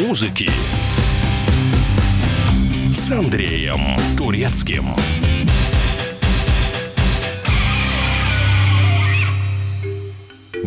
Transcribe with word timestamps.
музыки 0.00 0.50
с 2.90 3.10
Андреем 3.10 3.96
Турецким. 4.16 4.94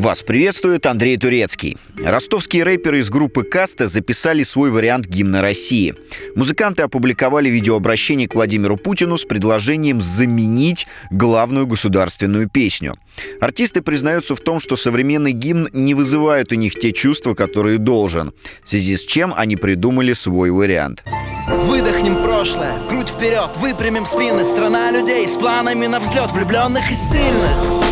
Вас 0.04 0.22
приветствует 0.22 0.86
Андрей 0.86 1.16
Турецкий. 1.16 1.78
Ростовские 1.98 2.64
рэперы 2.66 3.00
из 3.00 3.10
группы 3.10 3.44
«Каста» 3.44 3.88
записали 3.88 4.44
свой 4.44 4.70
вариант 4.70 5.06
гимна 5.06 5.42
России. 5.42 5.96
Музыканты 6.36 6.84
опубликовали 6.84 7.48
видеообращение 7.48 8.28
к 8.28 8.36
Владимиру 8.36 8.76
Путину 8.76 9.16
с 9.16 9.24
предложением 9.24 10.02
заменить 10.02 10.88
главную 11.10 11.68
государственную 11.68 12.50
песню. 12.50 12.98
Артисты 13.40 13.82
признаются 13.82 14.36
в 14.36 14.42
том, 14.42 14.60
что 14.60 14.76
современный 14.76 15.32
гимн 15.32 15.70
не 15.72 15.94
вызывает 15.94 16.52
у 16.52 16.56
них 16.56 16.78
те 16.78 16.92
чувства, 16.92 17.34
которые 17.34 17.78
должен, 17.78 18.34
в 18.62 18.70
связи 18.70 18.98
с 18.98 19.06
чем 19.06 19.34
они 19.34 19.56
придумали 19.56 20.12
свой 20.12 20.52
вариант. 20.52 21.02
Выдохнем 21.48 22.22
прошлое, 22.22 22.74
грудь 22.90 23.08
вперед, 23.08 23.52
выпрямим 23.56 24.06
спины 24.06 24.44
Страна 24.44 24.92
людей 24.92 25.26
с 25.30 25.38
планами 25.38 25.88
на 25.88 26.02
взлет, 26.02 26.30
влюбленных 26.32 26.92
и 26.92 26.94
сильных 26.94 27.83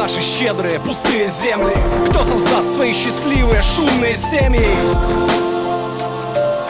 наши 0.00 0.22
щедрые 0.22 0.80
пустые 0.80 1.28
земли. 1.28 1.74
Кто 2.08 2.24
создаст 2.24 2.72
свои 2.72 2.94
счастливые 2.94 3.60
шумные 3.60 4.16
семьи? 4.16 4.74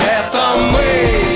Это 0.01 0.57
мы. 0.73 1.31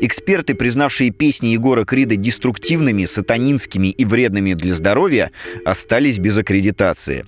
Эксперты, 0.00 0.54
признавшие 0.54 1.10
песни 1.10 1.48
Егора 1.48 1.84
Крида 1.84 2.16
деструктивными, 2.16 3.04
сатанинскими 3.04 3.88
и 3.88 4.06
вредными 4.06 4.54
для 4.54 4.74
здоровья, 4.74 5.32
остались 5.66 6.18
без 6.18 6.38
аккредитации. 6.38 7.26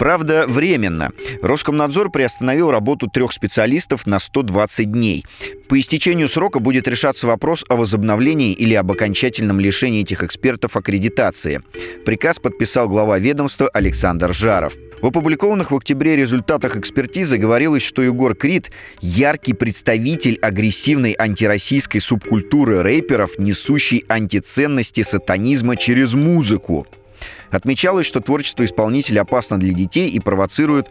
Правда, 0.00 0.46
временно. 0.48 1.12
Роскомнадзор 1.42 2.10
приостановил 2.10 2.70
работу 2.70 3.06
трех 3.06 3.32
специалистов 3.32 4.06
на 4.06 4.18
120 4.18 4.90
дней. 4.90 5.26
По 5.68 5.78
истечению 5.78 6.26
срока 6.28 6.58
будет 6.58 6.88
решаться 6.88 7.26
вопрос 7.26 7.66
о 7.68 7.76
возобновлении 7.76 8.54
или 8.54 8.72
об 8.72 8.90
окончательном 8.90 9.60
лишении 9.60 10.00
этих 10.00 10.22
экспертов 10.22 10.74
аккредитации. 10.76 11.60
Приказ 12.06 12.38
подписал 12.38 12.88
глава 12.88 13.18
ведомства 13.18 13.68
Александр 13.68 14.32
Жаров. 14.32 14.72
В 15.02 15.06
опубликованных 15.06 15.70
в 15.70 15.76
октябре 15.76 16.16
результатах 16.16 16.76
экспертизы 16.76 17.36
говорилось, 17.36 17.82
что 17.82 18.00
Егор 18.00 18.34
Крид– 18.34 18.70
яркий 19.02 19.52
представитель 19.52 20.38
агрессивной 20.40 21.14
антироссийской 21.18 22.00
субкультуры 22.00 22.82
рэперов, 22.82 23.38
несущий 23.38 24.06
антиценности 24.08 25.02
сатанизма 25.02 25.76
через 25.76 26.14
музыку. 26.14 26.86
Отмечалось, 27.50 28.06
что 28.06 28.20
творчество 28.20 28.64
исполнителя 28.64 29.22
опасно 29.22 29.58
для 29.58 29.72
детей 29.72 30.08
и 30.10 30.20
провоцирует 30.20 30.88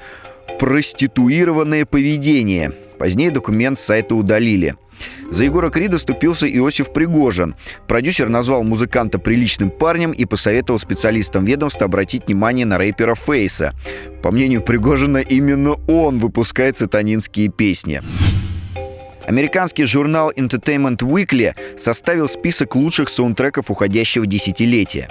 проституированное 0.60 1.86
поведение. 1.86 2.74
Позднее 2.98 3.32
документ 3.32 3.80
с 3.80 3.84
сайта 3.84 4.16
удалили– 4.16 4.76
за 5.32 5.46
Егора 5.46 5.70
Крида 5.70 5.98
ступился 5.98 6.48
Иосиф 6.48 6.92
Пригожин. 6.92 7.56
Продюсер 7.88 8.30
назвал 8.30 8.64
музыканта 8.64 9.20
приличным 9.20 9.70
парнем 9.70 10.12
и 10.12 10.26
посоветовал 10.26 10.80
специалистам 10.80 11.46
ведомства 11.46 11.86
обратить 11.86 12.26
внимание 12.28 12.66
на 12.66 12.78
рэпера 12.78 13.16
Фейса. 13.16 13.74
По 14.24 14.32
мнению 14.32 14.62
Пригожина, 14.62 15.18
именно 15.18 15.76
он 15.88 16.18
выпускает 16.18 16.78
сатанинские 16.78 17.50
песни. 17.50 18.02
Американский 19.30 19.84
журнал 19.84 20.32
Entertainment 20.36 20.98
Weekly 20.98 21.54
составил 21.78 22.28
список 22.28 22.76
лучших 22.76 23.10
саундтреков 23.10 23.70
уходящего 23.70 24.26
десятилетия. 24.26 25.08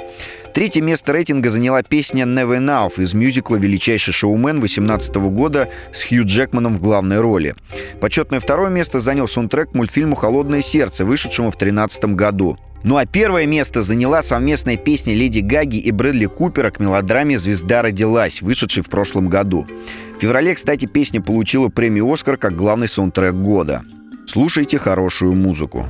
Третье 0.52 0.82
место 0.82 1.12
рейтинга 1.12 1.50
заняла 1.50 1.84
песня 1.84 2.24
«Never 2.24 2.58
Enough» 2.58 3.00
из 3.00 3.14
мюзикла 3.14 3.54
«Величайший 3.54 4.12
шоумен» 4.12 4.58
18 4.58 5.14
года 5.14 5.70
с 5.94 6.02
Хью 6.02 6.24
Джекманом 6.24 6.78
в 6.78 6.80
главной 6.80 7.20
роли. 7.20 7.54
Почетное 8.00 8.40
второе 8.40 8.70
место 8.70 8.98
занял 8.98 9.28
саундтрек 9.28 9.72
мультфильму 9.72 10.16
«Холодное 10.16 10.62
сердце», 10.62 11.04
вышедшему 11.04 11.52
в 11.52 11.56
2013 11.56 12.16
году. 12.16 12.58
Ну 12.82 12.96
а 12.96 13.06
первое 13.06 13.46
место 13.46 13.82
заняла 13.82 14.22
совместная 14.22 14.76
песня 14.76 15.14
Леди 15.14 15.40
Гаги 15.40 15.76
и 15.76 15.92
Брэдли 15.92 16.26
Купера 16.26 16.72
к 16.72 16.80
мелодраме 16.80 17.38
«Звезда 17.38 17.82
родилась», 17.82 18.42
вышедшей 18.42 18.82
в 18.82 18.88
прошлом 18.88 19.28
году. 19.28 19.68
В 20.16 20.20
феврале, 20.20 20.56
кстати, 20.56 20.86
песня 20.86 21.22
получила 21.22 21.68
премию 21.68 22.12
«Оскар» 22.12 22.36
как 22.36 22.56
главный 22.56 22.88
саундтрек 22.88 23.34
года. 23.34 23.84
Слушайте 24.28 24.76
хорошую 24.76 25.34
музыку. 25.34 25.88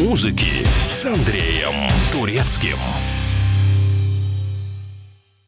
музыки 0.00 0.64
с 0.86 1.04
Андреем 1.04 1.90
Турецким. 2.12 2.78